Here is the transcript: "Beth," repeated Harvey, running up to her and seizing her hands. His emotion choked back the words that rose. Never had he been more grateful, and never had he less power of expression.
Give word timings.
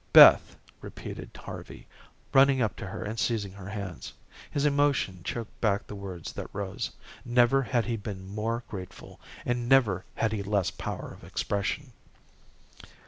"Beth," 0.13 0.55
repeated 0.81 1.29
Harvey, 1.37 1.85
running 2.33 2.59
up 2.59 2.75
to 2.75 2.87
her 2.87 3.03
and 3.03 3.19
seizing 3.19 3.51
her 3.51 3.69
hands. 3.69 4.11
His 4.49 4.65
emotion 4.65 5.21
choked 5.23 5.61
back 5.61 5.85
the 5.85 5.93
words 5.93 6.33
that 6.33 6.49
rose. 6.53 6.89
Never 7.23 7.61
had 7.61 7.85
he 7.85 7.97
been 7.97 8.25
more 8.27 8.63
grateful, 8.67 9.21
and 9.45 9.69
never 9.69 10.03
had 10.15 10.31
he 10.31 10.41
less 10.41 10.71
power 10.71 11.13
of 11.13 11.23
expression. 11.23 11.93